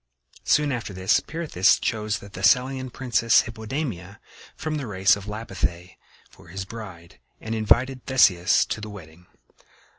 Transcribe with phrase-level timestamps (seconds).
[0.45, 4.19] Soon after this Pirithous chose the Thessalian princess, Hippodamia,
[4.55, 5.95] from the race of Lapithæ,
[6.27, 9.27] for his bride, and invited Theseus to the wedding.